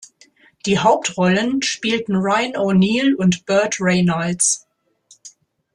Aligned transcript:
Die 0.65 0.79
Hauptrollen 0.79 1.61
spielten 1.61 2.15
Ryan 2.15 2.57
O’Neal 2.57 3.13
und 3.13 3.45
Burt 3.45 3.77
Reynolds. 3.79 4.65